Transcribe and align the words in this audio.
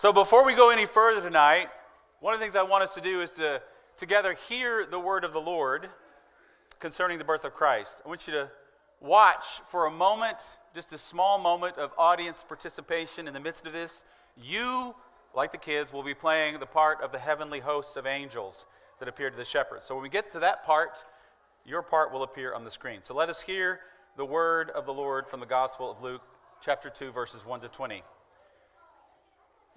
So 0.00 0.14
before 0.14 0.46
we 0.46 0.54
go 0.54 0.70
any 0.70 0.86
further 0.86 1.20
tonight, 1.20 1.68
one 2.20 2.32
of 2.32 2.40
the 2.40 2.46
things 2.46 2.56
I 2.56 2.62
want 2.62 2.82
us 2.82 2.94
to 2.94 3.02
do 3.02 3.20
is 3.20 3.32
to 3.32 3.60
together 3.98 4.34
hear 4.48 4.86
the 4.86 4.98
word 4.98 5.24
of 5.24 5.34
the 5.34 5.42
Lord 5.42 5.90
concerning 6.78 7.18
the 7.18 7.24
birth 7.24 7.44
of 7.44 7.52
Christ. 7.52 8.00
I 8.02 8.08
want 8.08 8.26
you 8.26 8.32
to 8.32 8.50
watch 9.02 9.60
for 9.68 9.84
a 9.84 9.90
moment, 9.90 10.38
just 10.74 10.94
a 10.94 10.96
small 10.96 11.38
moment 11.38 11.76
of 11.76 11.92
audience 11.98 12.42
participation 12.48 13.28
in 13.28 13.34
the 13.34 13.40
midst 13.40 13.66
of 13.66 13.74
this. 13.74 14.02
You, 14.42 14.94
like 15.34 15.52
the 15.52 15.58
kids, 15.58 15.92
will 15.92 16.02
be 16.02 16.14
playing 16.14 16.60
the 16.60 16.64
part 16.66 17.02
of 17.02 17.12
the 17.12 17.18
heavenly 17.18 17.60
hosts 17.60 17.96
of 17.96 18.06
angels 18.06 18.64
that 19.00 19.06
appeared 19.06 19.34
to 19.34 19.38
the 19.38 19.44
shepherds. 19.44 19.84
So 19.84 19.94
when 19.96 20.02
we 20.02 20.08
get 20.08 20.32
to 20.32 20.38
that 20.38 20.64
part, 20.64 21.04
your 21.66 21.82
part 21.82 22.10
will 22.10 22.22
appear 22.22 22.54
on 22.54 22.64
the 22.64 22.70
screen. 22.70 23.00
So 23.02 23.12
let 23.12 23.28
us 23.28 23.42
hear 23.42 23.80
the 24.16 24.24
word 24.24 24.70
of 24.70 24.86
the 24.86 24.94
Lord 24.94 25.28
from 25.28 25.40
the 25.40 25.46
Gospel 25.46 25.90
of 25.90 26.02
Luke, 26.02 26.22
chapter 26.62 26.88
2, 26.88 27.12
verses 27.12 27.44
1 27.44 27.60
to 27.60 27.68
20. 27.68 28.02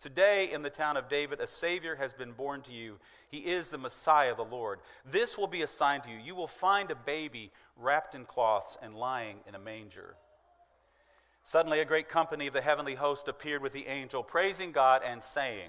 Today, 0.00 0.50
in 0.50 0.62
the 0.62 0.70
town 0.70 0.96
of 0.96 1.10
David, 1.10 1.40
a 1.40 1.46
Savior 1.46 1.96
has 1.96 2.14
been 2.14 2.32
born 2.32 2.62
to 2.62 2.72
you. 2.72 2.96
He 3.28 3.38
is 3.38 3.68
the 3.68 3.76
Messiah, 3.76 4.34
the 4.34 4.42
Lord. 4.42 4.80
This 5.04 5.36
will 5.36 5.46
be 5.46 5.60
a 5.60 5.66
sign 5.66 6.00
to 6.00 6.08
you. 6.08 6.16
You 6.16 6.34
will 6.34 6.46
find 6.46 6.90
a 6.90 6.94
baby 6.94 7.52
wrapped 7.76 8.14
in 8.14 8.24
cloths 8.24 8.78
and 8.80 8.94
lying 8.94 9.40
in 9.46 9.54
a 9.54 9.58
manger. 9.58 10.14
Suddenly, 11.42 11.80
a 11.80 11.84
great 11.84 12.08
company 12.08 12.46
of 12.46 12.54
the 12.54 12.62
heavenly 12.62 12.94
host 12.94 13.28
appeared 13.28 13.60
with 13.60 13.74
the 13.74 13.88
angel, 13.88 14.22
praising 14.22 14.72
God 14.72 15.02
and 15.04 15.22
saying, 15.22 15.68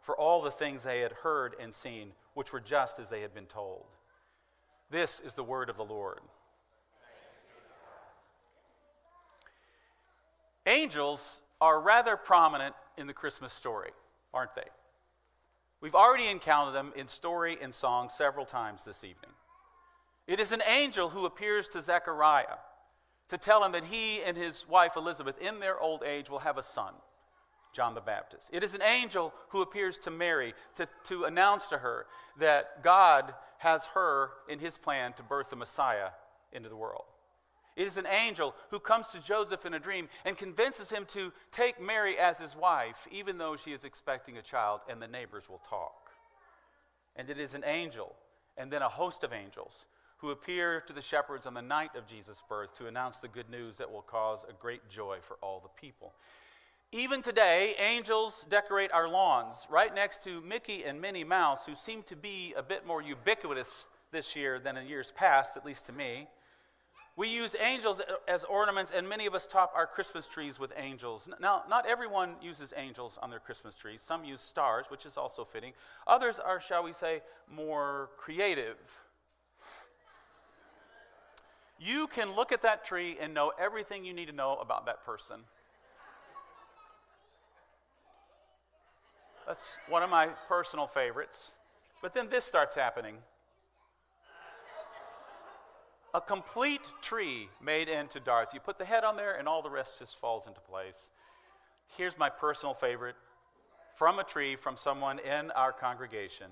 for 0.00 0.16
all 0.16 0.42
the 0.42 0.50
things 0.50 0.82
they 0.82 1.00
had 1.00 1.12
heard 1.12 1.54
and 1.60 1.72
seen, 1.72 2.12
which 2.34 2.52
were 2.52 2.60
just 2.60 2.98
as 2.98 3.10
they 3.10 3.20
had 3.20 3.34
been 3.34 3.46
told. 3.46 3.84
This 4.90 5.20
is 5.20 5.34
the 5.34 5.44
word 5.44 5.68
of 5.68 5.76
the 5.76 5.84
Lord. 5.84 6.20
Angels 10.66 11.42
are 11.60 11.80
rather 11.80 12.16
prominent 12.16 12.74
in 12.96 13.06
the 13.06 13.12
Christmas 13.12 13.52
story, 13.52 13.90
aren't 14.32 14.54
they? 14.54 14.68
We've 15.80 15.94
already 15.94 16.28
encountered 16.28 16.74
them 16.74 16.92
in 16.94 17.08
story 17.08 17.56
and 17.60 17.74
song 17.74 18.08
several 18.08 18.44
times 18.44 18.84
this 18.84 19.02
evening. 19.02 19.32
It 20.26 20.38
is 20.38 20.52
an 20.52 20.62
angel 20.68 21.08
who 21.08 21.24
appears 21.24 21.66
to 21.68 21.80
Zechariah 21.80 22.58
to 23.28 23.38
tell 23.38 23.64
him 23.64 23.72
that 23.72 23.84
he 23.84 24.22
and 24.22 24.36
his 24.36 24.68
wife 24.68 24.96
Elizabeth, 24.96 25.38
in 25.40 25.60
their 25.60 25.78
old 25.80 26.02
age, 26.04 26.28
will 26.28 26.40
have 26.40 26.58
a 26.58 26.62
son. 26.62 26.92
John 27.72 27.94
the 27.94 28.00
Baptist. 28.00 28.50
It 28.52 28.62
is 28.62 28.74
an 28.74 28.82
angel 28.82 29.32
who 29.50 29.62
appears 29.62 29.98
to 30.00 30.10
Mary 30.10 30.54
to, 30.76 30.88
to 31.04 31.24
announce 31.24 31.66
to 31.68 31.78
her 31.78 32.06
that 32.38 32.82
God 32.82 33.34
has 33.58 33.84
her 33.94 34.30
in 34.48 34.58
his 34.58 34.76
plan 34.76 35.12
to 35.14 35.22
birth 35.22 35.50
the 35.50 35.56
Messiah 35.56 36.10
into 36.52 36.68
the 36.68 36.76
world. 36.76 37.04
It 37.76 37.86
is 37.86 37.96
an 37.96 38.06
angel 38.06 38.54
who 38.70 38.80
comes 38.80 39.08
to 39.08 39.20
Joseph 39.20 39.64
in 39.64 39.74
a 39.74 39.78
dream 39.78 40.08
and 40.24 40.36
convinces 40.36 40.90
him 40.90 41.04
to 41.06 41.32
take 41.52 41.80
Mary 41.80 42.18
as 42.18 42.38
his 42.38 42.56
wife, 42.56 43.06
even 43.10 43.38
though 43.38 43.56
she 43.56 43.72
is 43.72 43.84
expecting 43.84 44.36
a 44.36 44.42
child 44.42 44.80
and 44.88 45.00
the 45.00 45.06
neighbors 45.06 45.48
will 45.48 45.62
talk. 45.68 46.10
And 47.16 47.30
it 47.30 47.38
is 47.38 47.54
an 47.54 47.64
angel 47.64 48.14
and 48.56 48.70
then 48.70 48.82
a 48.82 48.88
host 48.88 49.24
of 49.24 49.32
angels 49.32 49.86
who 50.18 50.30
appear 50.30 50.82
to 50.82 50.92
the 50.92 51.00
shepherds 51.00 51.46
on 51.46 51.54
the 51.54 51.62
night 51.62 51.96
of 51.96 52.06
Jesus' 52.06 52.42
birth 52.48 52.76
to 52.76 52.86
announce 52.86 53.18
the 53.18 53.28
good 53.28 53.48
news 53.48 53.78
that 53.78 53.90
will 53.90 54.02
cause 54.02 54.44
a 54.48 54.52
great 54.52 54.86
joy 54.90 55.18
for 55.22 55.36
all 55.40 55.60
the 55.60 55.80
people. 55.80 56.12
Even 56.92 57.22
today, 57.22 57.74
angels 57.78 58.44
decorate 58.48 58.90
our 58.92 59.08
lawns 59.08 59.64
right 59.70 59.94
next 59.94 60.24
to 60.24 60.40
Mickey 60.40 60.82
and 60.82 61.00
Minnie 61.00 61.22
Mouse, 61.22 61.64
who 61.64 61.76
seem 61.76 62.02
to 62.04 62.16
be 62.16 62.52
a 62.56 62.64
bit 62.64 62.84
more 62.84 63.00
ubiquitous 63.00 63.86
this 64.10 64.34
year 64.34 64.58
than 64.58 64.76
in 64.76 64.88
years 64.88 65.12
past, 65.14 65.56
at 65.56 65.64
least 65.64 65.86
to 65.86 65.92
me. 65.92 66.26
We 67.14 67.28
use 67.28 67.54
angels 67.60 68.00
as 68.26 68.42
ornaments, 68.42 68.90
and 68.90 69.08
many 69.08 69.26
of 69.26 69.36
us 69.36 69.46
top 69.46 69.72
our 69.76 69.86
Christmas 69.86 70.26
trees 70.26 70.58
with 70.58 70.72
angels. 70.76 71.28
Now, 71.38 71.62
not 71.68 71.86
everyone 71.86 72.34
uses 72.42 72.74
angels 72.76 73.20
on 73.22 73.30
their 73.30 73.38
Christmas 73.38 73.76
trees. 73.76 74.02
Some 74.02 74.24
use 74.24 74.40
stars, 74.40 74.86
which 74.88 75.06
is 75.06 75.16
also 75.16 75.44
fitting. 75.44 75.74
Others 76.08 76.40
are, 76.40 76.60
shall 76.60 76.82
we 76.82 76.92
say, 76.92 77.22
more 77.48 78.10
creative. 78.16 78.78
You 81.78 82.08
can 82.08 82.34
look 82.34 82.50
at 82.50 82.62
that 82.62 82.84
tree 82.84 83.16
and 83.20 83.32
know 83.32 83.52
everything 83.60 84.04
you 84.04 84.12
need 84.12 84.26
to 84.26 84.34
know 84.34 84.56
about 84.56 84.86
that 84.86 85.04
person. 85.04 85.42
That's 89.50 89.76
one 89.88 90.04
of 90.04 90.10
my 90.10 90.28
personal 90.46 90.86
favorites. 90.86 91.54
But 92.00 92.14
then 92.14 92.28
this 92.30 92.44
starts 92.44 92.76
happening. 92.76 93.16
A 96.14 96.20
complete 96.20 96.82
tree 97.02 97.48
made 97.60 97.88
into 97.88 98.20
Darth. 98.20 98.54
You 98.54 98.60
put 98.60 98.78
the 98.78 98.84
head 98.84 99.02
on 99.02 99.16
there, 99.16 99.34
and 99.34 99.48
all 99.48 99.60
the 99.60 99.68
rest 99.68 99.98
just 99.98 100.20
falls 100.20 100.46
into 100.46 100.60
place. 100.60 101.08
Here's 101.96 102.16
my 102.16 102.28
personal 102.28 102.74
favorite 102.74 103.16
from 103.96 104.20
a 104.20 104.22
tree 104.22 104.54
from 104.54 104.76
someone 104.76 105.18
in 105.18 105.50
our 105.50 105.72
congregation. 105.72 106.46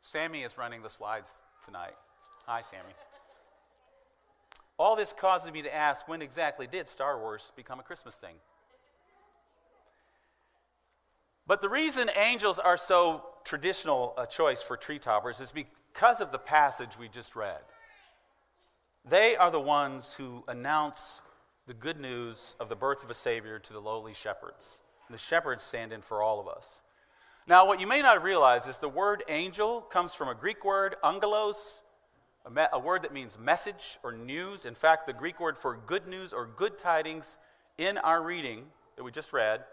Sammy 0.00 0.42
is 0.42 0.56
running 0.56 0.80
the 0.80 0.88
slides 0.88 1.30
tonight. 1.62 1.96
Hi, 2.46 2.62
Sammy. 2.62 2.94
All 4.78 4.96
this 4.96 5.12
causes 5.12 5.52
me 5.52 5.62
to 5.62 5.74
ask 5.74 6.08
when 6.08 6.22
exactly 6.22 6.66
did 6.66 6.88
Star 6.88 7.18
Wars 7.18 7.52
become 7.56 7.78
a 7.78 7.82
Christmas 7.82 8.14
thing? 8.14 8.34
But 11.46 11.60
the 11.60 11.68
reason 11.68 12.10
angels 12.16 12.58
are 12.58 12.76
so 12.76 13.24
traditional 13.44 14.14
a 14.16 14.26
choice 14.26 14.62
for 14.62 14.76
tree 14.76 14.98
toppers 14.98 15.40
is 15.40 15.52
because 15.52 16.20
of 16.20 16.32
the 16.32 16.38
passage 16.38 16.98
we 16.98 17.08
just 17.08 17.36
read. 17.36 17.60
They 19.04 19.36
are 19.36 19.50
the 19.50 19.60
ones 19.60 20.14
who 20.14 20.44
announce 20.46 21.20
the 21.66 21.74
good 21.74 21.98
news 21.98 22.54
of 22.60 22.68
the 22.68 22.76
birth 22.76 23.02
of 23.02 23.10
a 23.10 23.14
Savior 23.14 23.58
to 23.58 23.72
the 23.72 23.80
lowly 23.80 24.14
shepherds. 24.14 24.78
The 25.10 25.18
shepherds 25.18 25.62
stand 25.62 25.92
in 25.92 26.00
for 26.00 26.22
all 26.22 26.40
of 26.40 26.48
us. 26.48 26.82
Now, 27.46 27.66
what 27.66 27.80
you 27.80 27.86
may 27.86 28.02
not 28.02 28.14
have 28.14 28.24
realized 28.24 28.68
is 28.68 28.78
the 28.78 28.88
word 28.88 29.24
angel 29.28 29.80
comes 29.80 30.14
from 30.14 30.28
a 30.28 30.34
Greek 30.34 30.64
word, 30.64 30.96
angelos, 31.04 31.80
a, 32.44 32.50
me- 32.50 32.66
a 32.72 32.78
word 32.78 33.02
that 33.02 33.12
means 33.12 33.38
message 33.38 33.98
or 34.02 34.12
news. 34.12 34.64
In 34.64 34.74
fact, 34.74 35.06
the 35.06 35.12
Greek 35.12 35.40
word 35.40 35.58
for 35.58 35.78
good 35.86 36.06
news 36.06 36.32
or 36.32 36.46
good 36.46 36.78
tidings 36.78 37.36
in 37.78 37.98
our 37.98 38.22
reading 38.22 38.64
that 38.96 39.04
we 39.04 39.10
just 39.10 39.32
read 39.32 39.64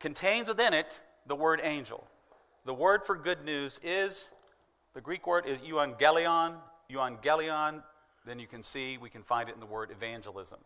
contains 0.00 0.48
within 0.48 0.74
it 0.74 1.00
the 1.26 1.36
word 1.36 1.60
angel. 1.62 2.04
The 2.64 2.74
word 2.74 3.04
for 3.04 3.16
good 3.16 3.44
news 3.44 3.78
is 3.82 4.30
the 4.94 5.00
Greek 5.00 5.26
word 5.26 5.46
is 5.46 5.58
euangelion, 5.60 6.54
euangelion, 6.90 7.82
then 8.26 8.38
you 8.38 8.46
can 8.46 8.62
see 8.62 8.96
we 8.96 9.10
can 9.10 9.22
find 9.22 9.48
it 9.48 9.54
in 9.54 9.60
the 9.60 9.66
word 9.66 9.90
evangelism. 9.90 10.58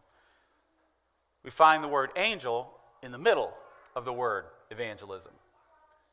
We 1.42 1.50
find 1.50 1.82
the 1.82 1.88
word 1.88 2.10
angel 2.16 2.70
in 3.02 3.12
the 3.12 3.18
middle 3.18 3.52
of 3.96 4.04
the 4.04 4.12
word 4.12 4.44
evangelism. 4.70 5.32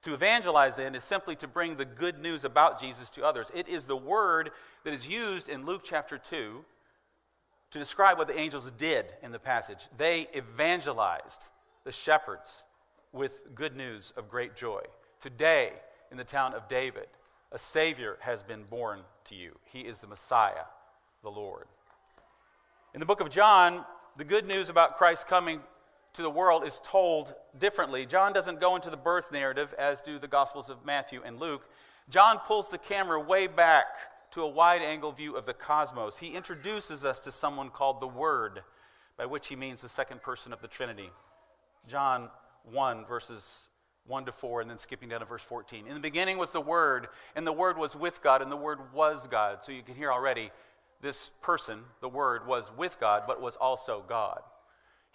To 0.06 0.14
evangelize, 0.14 0.76
then, 0.76 0.94
is 0.94 1.04
simply 1.04 1.36
to 1.38 1.48
bring 1.48 1.78
the 1.78 1.86
good 1.86 2.20
news 2.20 2.46
about 2.46 2.80
Jesus 2.80 3.10
to 3.12 3.26
others. 3.26 3.52
It 3.56 3.68
is 3.68 3.86
the 3.86 3.98
word 3.98 4.52
that 4.84 4.94
is 4.94 5.08
used 5.08 5.50
in 5.50 5.66
Luke 5.66 5.82
chapter 5.84 6.20
2 6.20 6.64
to 7.72 7.80
describe 7.80 8.20
what 8.20 8.28
the 8.28 8.38
angels 8.38 8.72
did 8.78 9.16
in 9.24 9.32
the 9.32 9.40
passage. 9.40 9.88
They 9.98 10.28
evangelized 10.36 11.46
the 11.86 11.92
shepherds 11.92 12.64
with 13.14 13.56
good 13.56 13.76
news 13.76 14.14
of 14.16 14.30
great 14.30 14.56
joy. 14.56 14.82
Today, 15.20 15.72
in 16.12 16.18
the 16.18 16.24
town 16.24 16.54
of 16.54 16.68
David, 16.68 17.08
a 17.52 17.58
Savior 17.58 18.18
has 18.20 18.44
been 18.44 18.64
born 18.66 19.00
to 19.24 19.34
you. 19.34 19.54
He 19.64 19.82
is 19.82 20.02
the 20.02 20.08
Messiah, 20.08 20.66
the 21.24 21.32
Lord. 21.32 21.66
In 22.94 23.00
the 23.00 23.08
book 23.08 23.22
of 23.22 23.32
John, 23.32 23.84
the 24.18 24.24
good 24.24 24.46
news 24.46 24.70
about 24.70 24.98
Christ 24.98 25.26
coming 25.28 25.62
to 26.16 26.22
the 26.22 26.30
world 26.30 26.66
is 26.66 26.80
told 26.84 27.34
differently. 27.58 28.06
John 28.06 28.32
doesn't 28.32 28.62
go 28.62 28.76
into 28.76 28.90
the 28.90 28.98
birth 28.98 29.32
narrative 29.32 29.74
as 29.78 30.02
do 30.02 30.18
the 30.18 30.28
Gospels 30.28 30.70
of 30.70 30.86
Matthew 30.86 31.22
and 31.26 31.40
Luke. 31.40 31.70
John 32.10 32.40
pulls 32.40 32.70
the 32.70 32.78
camera 32.78 33.20
way 33.20 33.48
back 33.48 33.86
to 34.32 34.42
a 34.42 34.48
wide 34.48 34.82
angle 34.82 35.12
view 35.12 35.36
of 35.36 35.46
the 35.46 35.54
cosmos. 35.54 36.18
He 36.18 36.30
introduces 36.30 37.04
us 37.04 37.20
to 37.22 37.32
someone 37.32 37.70
called 37.70 38.02
the 38.02 38.08
Word, 38.08 38.64
by 39.18 39.26
which 39.26 39.48
he 39.48 39.56
means 39.56 39.82
the 39.82 39.90
second 39.90 40.22
person 40.22 40.54
of 40.54 40.62
the 40.62 40.68
Trinity. 40.68 41.10
John 41.88 42.30
1, 42.72 43.06
verses 43.06 43.68
1 44.08 44.26
to 44.26 44.32
4, 44.32 44.62
and 44.62 44.70
then 44.70 44.78
skipping 44.78 45.10
down 45.10 45.20
to 45.20 45.26
verse 45.26 45.44
14. 45.44 45.88
In 45.88 45.94
the 45.94 46.00
beginning 46.00 46.38
was 46.38 46.52
the 46.52 46.62
Word, 46.62 47.08
and 47.36 47.46
the 47.46 47.54
Word 47.54 47.78
was 47.78 47.96
with 47.96 48.22
God, 48.22 48.42
and 48.42 48.52
the 48.52 48.58
Word 48.58 48.94
was 48.94 49.28
God. 49.28 49.60
So 49.64 49.72
you 49.72 49.84
can 49.84 49.96
hear 49.96 50.12
already 50.12 50.52
this 51.02 51.30
person, 51.42 51.82
the 52.00 52.10
Word, 52.10 52.48
was 52.48 52.72
with 52.78 53.00
God, 53.00 53.24
but 53.28 53.42
was 53.42 53.56
also 53.58 54.04
God. 54.08 54.42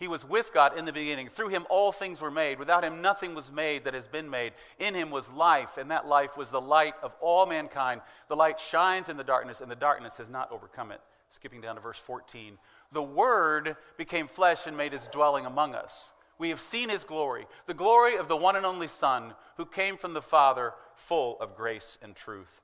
He 0.01 0.09
was 0.09 0.25
with 0.25 0.55
God 0.55 0.79
in 0.79 0.87
the 0.87 0.95
beginning. 0.95 1.29
Through 1.29 1.51
him, 1.51 1.67
all 1.69 1.93
things 1.93 2.23
were 2.23 2.31
made. 2.31 2.59
Without 2.59 2.83
him, 2.83 3.03
nothing 3.03 3.35
was 3.35 3.53
made 3.53 3.85
that 3.85 3.93
has 3.93 4.09
been 4.09 4.31
made. 4.31 4.55
In 4.79 4.95
him 4.95 5.11
was 5.11 5.31
life, 5.31 5.77
and 5.77 5.91
that 5.91 6.07
life 6.07 6.39
was 6.39 6.49
the 6.49 6.61
light 6.61 6.95
of 7.03 7.13
all 7.21 7.45
mankind. 7.45 8.01
The 8.29 8.35
light 8.35 8.59
shines 8.59 9.11
in 9.11 9.19
the 9.19 9.23
darkness, 9.23 9.61
and 9.61 9.71
the 9.71 9.77
darkness 9.77 10.17
has 10.17 10.31
not 10.31 10.51
overcome 10.51 10.91
it. 10.91 11.03
Skipping 11.29 11.61
down 11.61 11.75
to 11.75 11.83
verse 11.83 11.99
14. 11.99 12.57
The 12.93 13.03
Word 13.03 13.77
became 13.99 14.27
flesh 14.27 14.67
and 14.67 14.75
made 14.75 14.95
his 14.95 15.07
dwelling 15.07 15.45
among 15.45 15.75
us. 15.75 16.15
We 16.39 16.49
have 16.49 16.61
seen 16.61 16.89
his 16.89 17.05
glory, 17.05 17.45
the 17.67 17.75
glory 17.75 18.17
of 18.17 18.27
the 18.27 18.39
one 18.39 18.57
and 18.57 18.65
only 18.65 18.89
Son, 18.89 19.35
who 19.59 19.67
came 19.67 19.99
from 19.99 20.15
the 20.15 20.23
Father, 20.23 20.73
full 20.95 21.39
of 21.41 21.55
grace 21.55 21.99
and 22.01 22.17
truth. 22.17 22.63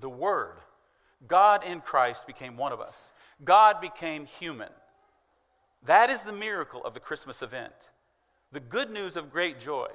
The 0.00 0.08
Word, 0.08 0.56
God 1.28 1.62
in 1.62 1.82
Christ, 1.82 2.26
became 2.26 2.56
one 2.56 2.72
of 2.72 2.80
us. 2.80 3.12
God 3.44 3.82
became 3.82 4.24
human. 4.24 4.70
That 5.84 6.10
is 6.10 6.22
the 6.22 6.32
miracle 6.32 6.84
of 6.84 6.94
the 6.94 7.00
Christmas 7.00 7.42
event. 7.42 7.72
The 8.52 8.60
good 8.60 8.90
news 8.90 9.16
of 9.16 9.32
great 9.32 9.60
joy 9.60 9.88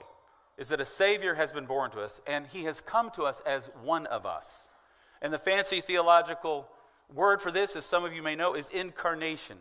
is 0.57 0.69
that 0.69 0.81
a 0.81 0.85
Savior 0.85 1.35
has 1.35 1.51
been 1.51 1.65
born 1.65 1.91
to 1.91 2.01
us, 2.01 2.19
and 2.25 2.47
He 2.47 2.63
has 2.63 2.81
come 2.81 3.11
to 3.11 3.23
us 3.23 3.41
as 3.45 3.69
one 3.83 4.05
of 4.07 4.25
us. 4.25 4.67
And 5.21 5.31
the 5.31 5.39
fancy 5.39 5.81
theological 5.81 6.67
word 7.13 7.41
for 7.41 7.51
this, 7.51 7.75
as 7.75 7.85
some 7.85 8.03
of 8.03 8.13
you 8.13 8.21
may 8.21 8.35
know, 8.35 8.53
is 8.53 8.69
incarnation 8.69 9.57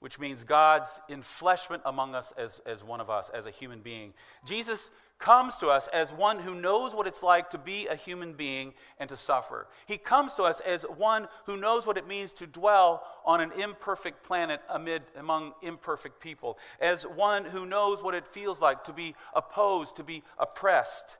which 0.00 0.18
means 0.18 0.44
God's 0.44 1.00
enfleshment 1.10 1.80
among 1.84 2.14
us 2.14 2.32
as, 2.36 2.60
as 2.64 2.84
one 2.84 3.00
of 3.00 3.10
us, 3.10 3.30
as 3.34 3.46
a 3.46 3.50
human 3.50 3.80
being. 3.80 4.14
Jesus 4.46 4.90
comes 5.18 5.56
to 5.56 5.66
us 5.66 5.88
as 5.88 6.12
one 6.12 6.38
who 6.38 6.54
knows 6.54 6.94
what 6.94 7.08
it's 7.08 7.24
like 7.24 7.50
to 7.50 7.58
be 7.58 7.88
a 7.88 7.96
human 7.96 8.34
being 8.34 8.72
and 8.98 9.08
to 9.08 9.16
suffer. 9.16 9.66
He 9.86 9.98
comes 9.98 10.34
to 10.34 10.44
us 10.44 10.60
as 10.60 10.82
one 10.82 11.26
who 11.46 11.56
knows 11.56 11.86
what 11.86 11.98
it 11.98 12.06
means 12.06 12.32
to 12.34 12.46
dwell 12.46 13.02
on 13.24 13.40
an 13.40 13.50
imperfect 13.52 14.22
planet 14.22 14.60
amid 14.70 15.02
among 15.16 15.54
imperfect 15.62 16.20
people, 16.20 16.58
as 16.80 17.02
one 17.02 17.44
who 17.44 17.66
knows 17.66 18.00
what 18.00 18.14
it 18.14 18.28
feels 18.28 18.60
like 18.60 18.84
to 18.84 18.92
be 18.92 19.16
opposed, 19.34 19.96
to 19.96 20.04
be 20.04 20.22
oppressed 20.38 21.18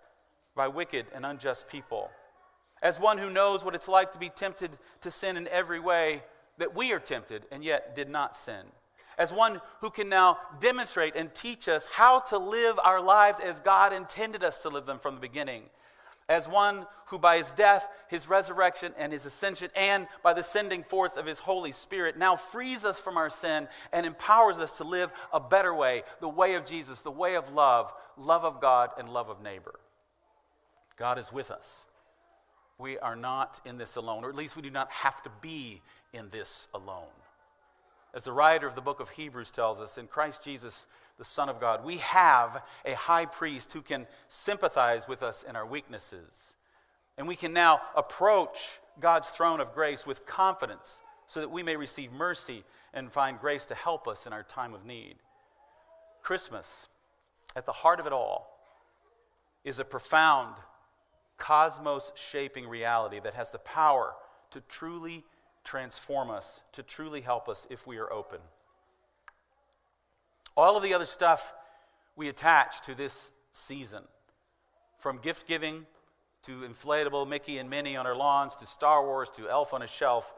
by 0.55 0.69
wicked 0.69 1.07
and 1.13 1.27
unjust 1.27 1.69
people, 1.69 2.11
as 2.81 3.01
one 3.01 3.19
who 3.19 3.31
knows 3.31 3.65
what 3.65 3.75
it's 3.75 3.89
like 3.89 4.13
to 4.13 4.19
be 4.21 4.29
tempted 4.29 4.79
to 5.01 5.11
sin 5.11 5.37
in 5.37 5.49
every 5.49 5.81
way 5.81 6.23
that 6.59 6.77
we 6.77 6.93
are 6.93 6.99
tempted 6.99 7.45
and 7.51 7.65
yet 7.65 7.95
did 7.95 8.09
not 8.09 8.37
sin. 8.37 8.65
As 9.17 9.33
one 9.33 9.61
who 9.81 9.91
can 9.91 10.09
now 10.09 10.39
demonstrate 10.61 11.17
and 11.17 11.35
teach 11.35 11.69
us 11.69 11.87
how 11.87 12.21
to 12.21 12.39
live 12.39 12.79
our 12.85 13.01
lives 13.01 13.41
as 13.41 13.59
God 13.59 13.93
intended 13.93 14.45
us 14.45 14.63
to 14.63 14.69
live 14.69 14.87
them 14.87 15.01
from 15.01 15.17
the 15.17 15.21
beginning. 15.21 15.65
As 16.29 16.47
one 16.47 16.87
who, 17.07 17.19
by 17.19 17.39
his 17.39 17.51
death, 17.53 17.89
his 18.09 18.29
resurrection, 18.29 18.93
and 18.97 19.13
his 19.13 19.25
ascension, 19.25 19.71
and 19.75 20.07
by 20.23 20.35
the 20.35 20.43
sending 20.43 20.85
forth 20.85 21.17
of 21.17 21.27
his 21.27 21.39
Holy 21.41 21.73
Spirit, 21.73 22.17
now 22.17 22.37
frees 22.37 22.85
us 22.85 23.01
from 23.01 23.17
our 23.17 23.31
sin 23.31 23.67
and 23.93 24.07
empowers 24.07 24.59
us 24.59 24.77
to 24.77 24.85
live 24.85 25.11
a 25.33 25.41
better 25.41 25.75
way 25.75 26.05
the 26.21 26.29
way 26.29 26.55
of 26.55 26.65
Jesus, 26.65 27.01
the 27.01 27.11
way 27.11 27.35
of 27.35 27.53
love, 27.53 27.93
love 28.17 28.45
of 28.45 28.61
God, 28.61 28.91
and 28.99 29.09
love 29.09 29.31
of 29.31 29.43
neighbor. 29.43 29.81
God 30.97 31.19
is 31.19 31.33
with 31.33 31.51
us. 31.51 31.88
We 32.79 32.99
are 32.99 33.17
not 33.17 33.61
in 33.65 33.77
this 33.77 33.97
alone, 33.97 34.25
or 34.25 34.29
at 34.29 34.37
least 34.37 34.55
we 34.55 34.63
do 34.63 34.71
not 34.71 34.91
have 34.91 35.23
to 35.25 35.31
be 35.41 35.83
in 36.13 36.31
this 36.31 36.69
alone. 36.73 37.07
As 38.15 38.25
the 38.25 38.33
writer 38.33 38.67
of 38.67 38.75
the 38.75 38.81
book 38.81 39.01
of 39.01 39.11
Hebrews 39.11 39.51
tells 39.51 39.81
us, 39.81 39.99
in 39.99 40.07
Christ 40.07 40.45
Jesus, 40.45 40.87
the 41.19 41.25
Son 41.25 41.49
of 41.49 41.61
God, 41.61 41.85
we 41.85 41.99
have 41.99 42.63
a 42.85 42.95
high 42.95 43.27
priest 43.27 43.73
who 43.73 43.83
can 43.83 44.07
sympathize 44.29 45.09
with 45.09 45.23
us 45.23 45.43
in 45.43 45.57
our 45.57 45.67
weaknesses. 45.67 46.55
And 47.17 47.27
we 47.27 47.37
can 47.37 47.53
now 47.53 47.81
approach 47.97 48.79
God's 49.01 49.29
throne 49.29 49.61
of 49.61 49.75
grace 49.75 50.07
with 50.07 50.25
confidence 50.25 51.03
so 51.27 51.41
that 51.41 51.51
we 51.51 51.65
may 51.65 51.77
receive 51.77 52.13
mercy 52.13 52.65
and 52.95 53.13
find 53.13 53.41
grace 53.41 53.67
to 53.67 53.75
help 53.75 54.07
us 54.07 54.25
in 54.25 54.33
our 54.33 54.45
time 54.45 54.73
of 54.73 54.87
need. 54.87 55.17
Christmas, 56.23 56.87
at 57.57 57.67
the 57.67 57.73
heart 57.73 57.99
of 58.01 58.07
it 58.07 58.13
all, 58.13 58.57
is 59.65 59.79
a 59.81 59.85
profound, 59.85 60.55
cosmos 61.39 62.13
shaping 62.15 62.69
reality 62.69 63.21
that 63.21 63.35
has 63.35 63.51
the 63.51 63.59
power 63.59 64.15
to 64.51 64.61
truly 64.69 65.25
transform 65.65 66.31
us, 66.31 66.63
to 66.73 66.83
truly 66.83 67.21
help 67.21 67.49
us 67.49 67.67
if 67.71 67.87
we 67.87 67.99
are 67.99 68.13
open. 68.13 68.41
All 70.57 70.77
of 70.77 70.83
the 70.83 70.95
other 70.95 71.07
stuff 71.07 71.55
we 72.17 72.29
attach 72.29 72.83
to 72.83 72.95
this 72.95 73.31
season, 73.53 74.03
from 74.99 75.19
gift 75.19 75.47
giving 75.47 75.87
to 76.43 76.63
inflatable 76.63 77.29
Mickey 77.29 77.59
and 77.59 77.71
Minnie 77.71 77.97
on 77.97 78.07
our 78.07 78.17
lawns 78.17 78.57
to 78.57 78.67
Star 78.67 79.05
Wars 79.05 79.31
to 79.37 79.49
Elf 79.49 79.73
on 79.73 79.83
a 79.83 79.87
Shelf, 79.87 80.35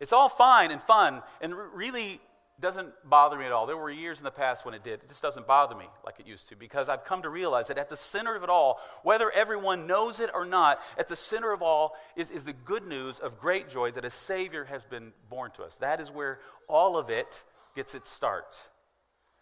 it's 0.00 0.12
all 0.12 0.28
fine 0.28 0.70
and 0.70 0.82
fun 0.82 1.22
and 1.40 1.54
really 1.54 2.20
doesn't 2.62 2.94
bother 3.04 3.36
me 3.36 3.44
at 3.44 3.52
all. 3.52 3.66
There 3.66 3.76
were 3.76 3.90
years 3.90 4.18
in 4.18 4.24
the 4.24 4.30
past 4.30 4.64
when 4.64 4.72
it 4.72 4.84
did. 4.84 5.02
It 5.02 5.08
just 5.08 5.20
doesn't 5.20 5.46
bother 5.46 5.74
me 5.74 5.86
like 6.06 6.20
it 6.20 6.26
used 6.26 6.48
to 6.48 6.56
because 6.56 6.88
I've 6.88 7.04
come 7.04 7.22
to 7.22 7.28
realize 7.28 7.66
that 7.66 7.76
at 7.76 7.90
the 7.90 7.96
center 7.96 8.36
of 8.36 8.44
it 8.44 8.48
all, 8.48 8.80
whether 9.02 9.30
everyone 9.32 9.86
knows 9.86 10.20
it 10.20 10.30
or 10.32 10.46
not, 10.46 10.80
at 10.96 11.08
the 11.08 11.16
center 11.16 11.52
of 11.52 11.60
all 11.60 11.96
is, 12.16 12.30
is 12.30 12.44
the 12.44 12.52
good 12.52 12.86
news 12.86 13.18
of 13.18 13.40
great 13.40 13.68
joy 13.68 13.90
that 13.90 14.04
a 14.04 14.10
Savior 14.10 14.64
has 14.64 14.84
been 14.84 15.12
born 15.28 15.50
to 15.52 15.64
us. 15.64 15.76
That 15.76 16.00
is 16.00 16.10
where 16.10 16.38
all 16.68 16.96
of 16.96 17.10
it 17.10 17.42
gets 17.74 17.94
its 17.94 18.08
start. 18.08 18.56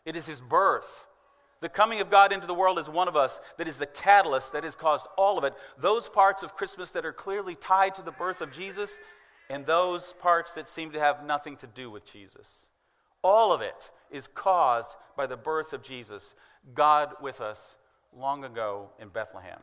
It 0.06 0.16
is 0.16 0.26
His 0.26 0.40
birth. 0.40 1.06
The 1.60 1.68
coming 1.68 2.00
of 2.00 2.10
God 2.10 2.32
into 2.32 2.46
the 2.46 2.54
world 2.54 2.78
is 2.78 2.88
one 2.88 3.06
of 3.06 3.16
us 3.16 3.38
that 3.58 3.68
is 3.68 3.76
the 3.76 3.86
catalyst 3.86 4.54
that 4.54 4.64
has 4.64 4.74
caused 4.74 5.06
all 5.18 5.36
of 5.36 5.44
it. 5.44 5.52
Those 5.78 6.08
parts 6.08 6.42
of 6.42 6.56
Christmas 6.56 6.90
that 6.92 7.04
are 7.04 7.12
clearly 7.12 7.54
tied 7.54 7.96
to 7.96 8.02
the 8.02 8.12
birth 8.12 8.40
of 8.40 8.50
Jesus, 8.50 8.98
and 9.50 9.66
those 9.66 10.14
parts 10.14 10.54
that 10.54 10.70
seem 10.70 10.92
to 10.92 11.00
have 11.00 11.26
nothing 11.26 11.56
to 11.58 11.66
do 11.66 11.90
with 11.90 12.10
Jesus. 12.10 12.69
All 13.22 13.52
of 13.52 13.60
it 13.60 13.90
is 14.10 14.26
caused 14.26 14.96
by 15.16 15.26
the 15.26 15.36
birth 15.36 15.72
of 15.72 15.82
Jesus, 15.82 16.34
God 16.74 17.14
with 17.20 17.40
us 17.40 17.76
long 18.16 18.44
ago 18.44 18.90
in 18.98 19.08
Bethlehem. 19.08 19.60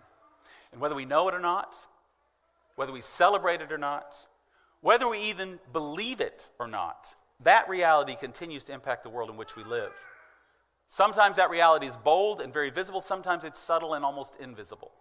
And 0.72 0.82
whether 0.82 0.96
we 0.96 1.06
know 1.06 1.28
it 1.28 1.34
or 1.34 1.40
not, 1.40 1.76
whether 2.76 2.92
we 2.92 3.02
celebrate 3.02 3.62
it 3.62 3.72
or 3.72 3.78
not, 3.78 4.28
whether 4.82 5.08
we 5.08 5.20
even 5.22 5.60
believe 5.74 6.22
it 6.22 6.50
or 6.60 6.68
not, 6.68 7.16
that 7.44 7.68
reality 7.70 8.16
continues 8.16 8.64
to 8.66 8.74
impact 8.74 9.04
the 9.04 9.10
world 9.10 9.30
in 9.30 9.38
which 9.38 9.56
we 9.56 9.64
live. 9.64 9.92
Sometimes 10.86 11.38
that 11.38 11.50
reality 11.50 11.88
is 11.88 11.98
bold 11.98 12.40
and 12.40 12.54
very 12.54 12.70
visible, 12.70 13.02
sometimes 13.02 13.44
it's 13.44 13.60
subtle 13.60 13.94
and 13.94 14.06
almost 14.06 14.36
invisible. 14.40 14.92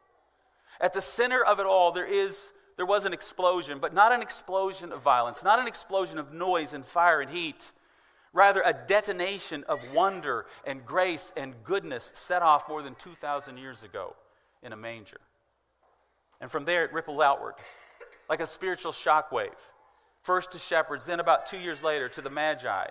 At 0.80 0.92
the 0.92 1.00
center 1.00 1.44
of 1.44 1.60
it 1.60 1.66
all, 1.66 1.92
there 1.92 2.06
is 2.06 2.52
there 2.76 2.86
was 2.86 3.06
an 3.06 3.14
explosion, 3.14 3.78
but 3.78 3.94
not 3.94 4.12
an 4.12 4.20
explosion 4.20 4.92
of 4.92 5.00
violence, 5.00 5.42
not 5.42 5.58
an 5.58 5.66
explosion 5.66 6.18
of 6.18 6.34
noise 6.34 6.74
and 6.74 6.84
fire 6.84 7.22
and 7.22 7.30
heat, 7.30 7.72
Rather, 8.36 8.60
a 8.66 8.74
detonation 8.74 9.64
of 9.64 9.80
wonder 9.94 10.44
and 10.66 10.84
grace 10.84 11.32
and 11.38 11.54
goodness 11.64 12.12
set 12.14 12.42
off 12.42 12.68
more 12.68 12.82
than 12.82 12.94
2,000 12.96 13.56
years 13.56 13.82
ago 13.82 14.14
in 14.62 14.74
a 14.74 14.76
manger. 14.76 15.16
And 16.38 16.50
from 16.50 16.66
there, 16.66 16.84
it 16.84 16.92
rippled 16.92 17.22
outward 17.22 17.54
like 18.28 18.40
a 18.40 18.46
spiritual 18.46 18.92
shockwave. 18.92 19.56
First 20.20 20.52
to 20.52 20.58
shepherds, 20.58 21.06
then 21.06 21.18
about 21.18 21.46
two 21.46 21.56
years 21.56 21.82
later 21.82 22.10
to 22.10 22.20
the 22.20 22.28
Magi. 22.28 22.88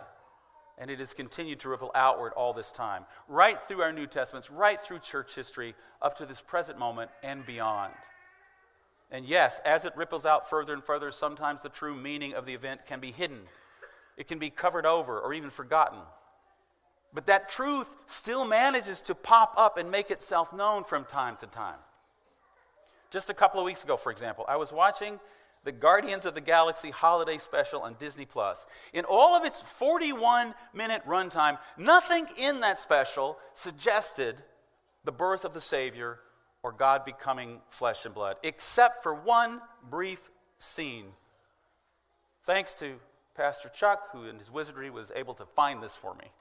And 0.79 0.89
it 0.89 0.97
has 0.97 1.13
continued 1.13 1.59
to 1.59 1.69
ripple 1.69 1.91
outward 1.93 2.33
all 2.33 2.53
this 2.53 2.71
time, 2.71 3.05
right 3.27 3.61
through 3.61 3.83
our 3.83 3.93
New 3.93 4.07
Testaments, 4.07 4.49
right 4.49 4.83
through 4.83 4.97
church 4.97 5.35
history, 5.35 5.75
up 6.01 6.17
to 6.17 6.25
this 6.25 6.41
present 6.41 6.79
moment 6.79 7.11
and 7.21 7.45
beyond. 7.45 7.93
And 9.11 9.23
yes, 9.27 9.61
as 9.63 9.85
it 9.85 9.95
ripples 9.95 10.25
out 10.25 10.49
further 10.49 10.73
and 10.73 10.83
further, 10.83 11.11
sometimes 11.11 11.61
the 11.61 11.69
true 11.69 11.95
meaning 11.95 12.33
of 12.33 12.47
the 12.47 12.55
event 12.55 12.87
can 12.87 12.99
be 12.99 13.11
hidden, 13.11 13.41
it 14.17 14.27
can 14.27 14.39
be 14.39 14.49
covered 14.49 14.85
over 14.85 15.19
or 15.19 15.33
even 15.33 15.49
forgotten. 15.49 15.99
But 17.13 17.27
that 17.27 17.47
truth 17.47 17.93
still 18.07 18.45
manages 18.45 19.01
to 19.03 19.15
pop 19.15 19.53
up 19.57 19.77
and 19.77 19.89
make 19.89 20.11
itself 20.11 20.51
known 20.51 20.83
from 20.83 21.05
time 21.05 21.37
to 21.37 21.47
time. 21.47 21.79
Just 23.09 23.29
a 23.29 23.33
couple 23.33 23.59
of 23.59 23.65
weeks 23.65 23.83
ago, 23.83 23.95
for 23.95 24.11
example, 24.11 24.45
I 24.47 24.57
was 24.57 24.73
watching 24.73 25.19
the 25.63 25.71
Guardians 25.71 26.25
of 26.25 26.35
the 26.35 26.41
Galaxy 26.41 26.91
holiday 26.91 27.37
special 27.37 27.81
on 27.81 27.95
Disney 27.97 28.25
Plus. 28.25 28.65
In 28.93 29.05
all 29.05 29.35
of 29.35 29.45
its 29.45 29.61
41 29.61 30.53
minute 30.73 31.01
runtime, 31.07 31.57
nothing 31.77 32.27
in 32.37 32.59
that 32.59 32.77
special 32.77 33.37
suggested 33.53 34.43
the 35.05 35.11
birth 35.11 35.45
of 35.45 35.53
the 35.53 35.61
Savior 35.61 36.19
or 36.61 36.71
God 36.71 37.05
becoming 37.05 37.61
flesh 37.69 38.05
and 38.05 38.13
blood, 38.13 38.37
except 38.43 39.03
for 39.03 39.13
one 39.13 39.61
brief 39.89 40.29
scene. 40.57 41.05
Thanks 42.45 42.73
to 42.75 42.95
Pastor 43.35 43.69
Chuck, 43.69 44.09
who 44.11 44.25
in 44.25 44.39
his 44.39 44.49
wizardry 44.49 44.89
was 44.89 45.11
able 45.15 45.33
to 45.35 45.45
find 45.45 45.83
this 45.83 45.95
for 45.95 46.15
me. 46.15 46.31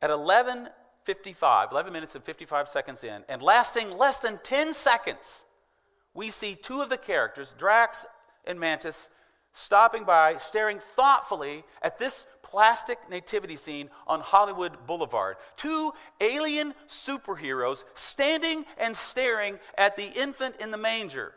At 0.00 0.10
11:55, 0.10 1.70
11 1.70 1.92
minutes 1.92 2.14
and 2.14 2.24
55 2.24 2.68
seconds 2.68 3.04
in, 3.04 3.24
and 3.28 3.42
lasting 3.42 3.90
less 3.90 4.18
than 4.18 4.38
10 4.38 4.74
seconds, 4.74 5.44
we 6.14 6.30
see 6.30 6.54
two 6.54 6.80
of 6.80 6.88
the 6.88 6.98
characters, 6.98 7.54
Drax 7.58 8.06
and 8.44 8.58
Mantis, 8.58 9.08
stopping 9.52 10.04
by, 10.04 10.36
staring 10.36 10.80
thoughtfully 10.96 11.64
at 11.80 11.98
this 11.98 12.26
plastic 12.42 12.98
nativity 13.08 13.56
scene 13.56 13.88
on 14.06 14.20
Hollywood 14.20 14.86
Boulevard. 14.86 15.36
Two 15.56 15.92
alien 16.20 16.74
superheroes 16.88 17.84
standing 17.94 18.64
and 18.78 18.96
staring 18.96 19.58
at 19.78 19.96
the 19.96 20.08
infant 20.20 20.56
in 20.60 20.70
the 20.70 20.78
manger. 20.78 21.34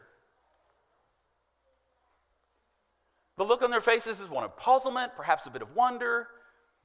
The 3.38 3.44
look 3.44 3.62
on 3.62 3.72
their 3.72 3.82
faces 3.82 4.20
is 4.20 4.30
one 4.30 4.44
of 4.44 4.58
puzzlement, 4.58 5.14
perhaps 5.16 5.46
a 5.46 5.52
bit 5.52 5.62
of 5.62 5.76
wonder. 5.76 6.28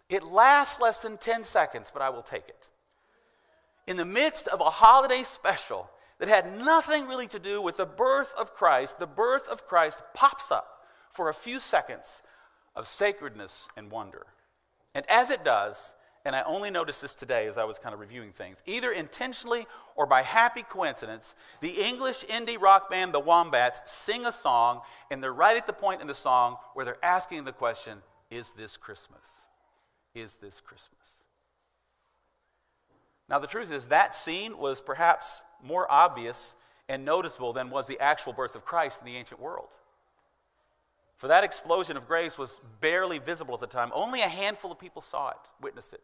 It 0.09 0.25
lasts 0.25 0.80
less 0.80 0.99
than 0.99 1.16
10 1.16 1.44
seconds, 1.44 1.90
but 1.92 2.02
I 2.02 2.11
will 2.11 2.23
take 2.23 2.49
it. 2.49 2.68
In 3.87 3.97
the 3.97 4.04
midst 4.04 4.49
of 4.49 4.61
a 4.61 4.71
holiday 4.71 5.23
special 5.23 5.90
that 6.18 6.28
had 6.28 6.59
nothing 6.59 7.09
really 7.09 7.26
to 7.28 7.38
do 7.38 7.61
with 7.61 7.78
the 7.78 7.87
birth 7.87 8.32
of 8.38 8.54
Christ, 8.54 8.99
the 8.99 9.06
birth 9.06 9.49
of 9.49 9.66
Christ 9.66 10.02
pops 10.14 10.52
up 10.52 10.85
for 11.11 11.28
a 11.28 11.35
few 11.35 11.59
seconds 11.59 12.23
of 12.76 12.87
sacredness 12.87 13.68
and 13.76 13.90
wonder. 13.90 14.26
And 14.94 15.09
as 15.09 15.30
it 15.30 15.44
does, 15.44 15.94
and 16.25 16.37
I 16.37 16.43
only 16.43 16.71
noticed 16.71 17.02
this 17.02 17.14
today 17.14 17.47
as 17.47 17.59
I 17.59 17.64
was 17.64 17.79
kind 17.79 17.95
of 17.95 18.00
reviewing 18.00 18.33
things, 18.33 18.62
either 18.64 18.93
intentionally 18.93 19.67
or 19.97 20.07
by 20.07 20.23
happy 20.23 20.62
coincidence, 20.62 21.35
the 21.61 21.83
English 21.83 22.25
indie 22.25 22.61
rock 22.61 22.88
band 22.88 23.12
The 23.12 23.21
Wombats 23.21 23.81
sing 23.91 24.25
a 24.25 24.33
song, 24.33 24.83
and 25.11 25.23
they're 25.23 25.33
right 25.33 25.57
at 25.57 25.67
the 25.67 25.73
point 25.73 26.00
in 26.00 26.07
the 26.07 26.14
song 26.14 26.57
where 26.75 26.85
they're 26.85 27.05
asking 27.05 27.45
the 27.45 27.52
question 27.52 27.99
Is 28.31 28.52
this 28.52 28.76
Christmas? 28.76 29.43
Is 30.14 30.37
this 30.37 30.61
Christmas? 30.61 30.99
Now, 33.29 33.38
the 33.38 33.47
truth 33.47 33.73
is, 33.73 33.88
that 33.88 34.14
scene 34.14 34.59
was 34.59 34.81
perhaps 34.81 35.43
more 35.62 35.91
obvious 35.91 36.55
and 36.88 37.05
noticeable 37.05 37.52
than 37.52 37.71
was 37.71 37.87
the 37.87 37.99
actual 37.99 38.33
birth 38.33 38.55
of 38.55 38.64
Christ 38.64 39.00
in 39.00 39.07
the 39.07 39.17
ancient 39.17 39.41
world. 39.41 39.71
For 41.23 41.29
that 41.29 41.45
explosion 41.45 41.97
of 41.97 42.09
grace 42.09 42.37
was 42.37 42.61
barely 42.81 43.21
visible 43.21 43.55
at 43.55 43.61
the 43.61 43.69
time. 43.69 43.93
Only 43.95 44.23
a 44.23 44.29
handful 44.29 44.73
of 44.73 44.81
people 44.81 45.00
saw 45.00 45.29
it, 45.29 45.37
witnessed 45.61 45.95
it. 45.95 46.00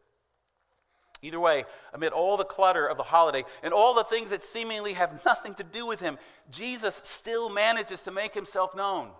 Either 1.23 1.41
way, 1.41 1.65
amid 1.93 2.13
all 2.13 2.37
the 2.37 2.45
clutter 2.45 2.87
of 2.87 2.97
the 2.97 3.03
holiday 3.03 3.45
and 3.65 3.75
all 3.75 3.95
the 3.95 4.05
things 4.05 4.31
that 4.31 4.45
seemingly 4.45 4.93
have 4.93 5.25
nothing 5.27 5.55
to 5.55 5.65
do 5.65 5.85
with 5.85 5.99
him, 5.99 6.19
Jesus 6.53 7.01
still 7.03 7.51
manages 7.51 8.03
to 8.03 8.13
make 8.13 8.33
himself 8.33 8.77
known. 8.77 9.11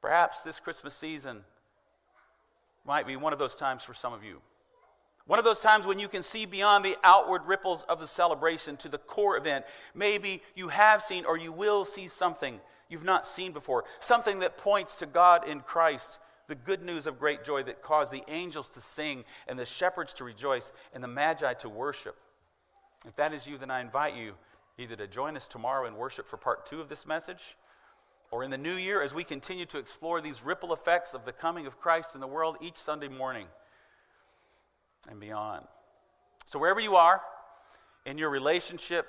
Perhaps 0.00 0.42
this 0.42 0.60
Christmas 0.60 0.94
season 0.94 1.40
might 2.84 3.04
be 3.04 3.16
one 3.16 3.32
of 3.32 3.40
those 3.40 3.56
times 3.56 3.82
for 3.82 3.94
some 3.94 4.12
of 4.12 4.22
you. 4.22 4.40
One 5.26 5.38
of 5.38 5.44
those 5.44 5.60
times 5.60 5.86
when 5.86 5.98
you 5.98 6.08
can 6.08 6.22
see 6.22 6.46
beyond 6.46 6.84
the 6.84 6.96
outward 7.04 7.46
ripples 7.46 7.84
of 7.88 8.00
the 8.00 8.06
celebration 8.06 8.76
to 8.78 8.88
the 8.88 8.98
core 8.98 9.36
event. 9.36 9.64
Maybe 9.94 10.42
you 10.54 10.68
have 10.68 11.02
seen 11.02 11.24
or 11.24 11.36
you 11.38 11.52
will 11.52 11.84
see 11.84 12.08
something 12.08 12.60
you've 12.88 13.04
not 13.04 13.26
seen 13.26 13.52
before, 13.52 13.84
something 14.00 14.40
that 14.40 14.58
points 14.58 14.96
to 14.96 15.06
God 15.06 15.46
in 15.46 15.60
Christ, 15.60 16.18
the 16.48 16.54
good 16.54 16.82
news 16.82 17.06
of 17.06 17.20
great 17.20 17.44
joy 17.44 17.62
that 17.62 17.82
caused 17.82 18.12
the 18.12 18.24
angels 18.28 18.68
to 18.70 18.80
sing 18.80 19.24
and 19.46 19.58
the 19.58 19.64
shepherds 19.64 20.12
to 20.14 20.24
rejoice 20.24 20.72
and 20.92 21.02
the 21.02 21.08
magi 21.08 21.54
to 21.54 21.68
worship. 21.68 22.16
If 23.06 23.16
that 23.16 23.32
is 23.32 23.46
you, 23.46 23.58
then 23.58 23.70
I 23.70 23.80
invite 23.80 24.16
you 24.16 24.34
either 24.76 24.96
to 24.96 25.06
join 25.06 25.36
us 25.36 25.46
tomorrow 25.46 25.86
in 25.86 25.96
worship 25.96 26.26
for 26.26 26.36
part 26.36 26.66
two 26.66 26.80
of 26.80 26.88
this 26.88 27.06
message, 27.06 27.56
or 28.30 28.42
in 28.42 28.50
the 28.50 28.58
new 28.58 28.74
year 28.74 29.02
as 29.02 29.14
we 29.14 29.22
continue 29.24 29.66
to 29.66 29.78
explore 29.78 30.20
these 30.20 30.44
ripple 30.44 30.72
effects 30.72 31.14
of 31.14 31.24
the 31.24 31.32
coming 31.32 31.66
of 31.66 31.78
Christ 31.78 32.14
in 32.14 32.20
the 32.20 32.26
world 32.26 32.56
each 32.60 32.76
Sunday 32.76 33.08
morning 33.08 33.46
and 35.12 35.20
beyond. 35.20 35.64
So, 36.46 36.58
wherever 36.58 36.80
you 36.80 36.96
are 36.96 37.20
in 38.04 38.18
your 38.18 38.30
relationship 38.30 39.06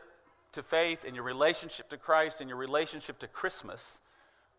to 0.51 0.61
faith, 0.61 1.03
in 1.03 1.15
your 1.15 1.23
relationship 1.23 1.89
to 1.89 1.97
Christ, 1.97 2.41
in 2.41 2.47
your 2.47 2.57
relationship 2.57 3.17
to 3.19 3.27
Christmas, 3.27 3.99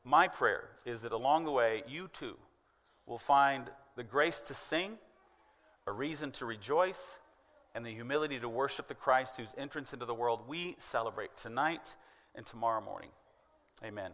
my 0.02 0.26
prayer 0.26 0.70
is 0.84 1.02
that 1.02 1.12
along 1.12 1.44
the 1.44 1.52
way, 1.52 1.84
you 1.86 2.08
too 2.12 2.36
will 3.06 3.18
find 3.18 3.70
the 3.94 4.02
grace 4.02 4.40
to 4.40 4.54
sing, 4.54 4.98
a 5.86 5.92
reason 5.92 6.32
to 6.32 6.46
rejoice, 6.46 7.18
and 7.74 7.84
the 7.86 7.90
humility 7.90 8.40
to 8.40 8.48
worship 8.48 8.88
the 8.88 8.94
Christ 8.94 9.36
whose 9.36 9.54
entrance 9.56 9.92
into 9.92 10.06
the 10.06 10.14
world 10.14 10.48
we 10.48 10.74
celebrate 10.78 11.36
tonight 11.36 11.94
and 12.34 12.44
tomorrow 12.44 12.80
morning. 12.80 13.10
Amen. 13.84 14.12